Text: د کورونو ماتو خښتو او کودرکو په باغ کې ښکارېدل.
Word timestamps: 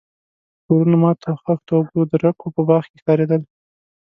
د 0.55 0.59
کورونو 0.65 0.95
ماتو 1.03 1.39
خښتو 1.43 1.71
او 1.77 1.83
کودرکو 1.91 2.45
په 2.55 2.61
باغ 2.67 2.83
کې 2.89 2.97
ښکارېدل. 3.01 3.41